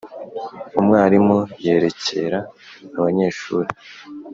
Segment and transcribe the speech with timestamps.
[0.79, 2.39] umwarimu yerekera
[2.97, 3.69] abanyeshuri,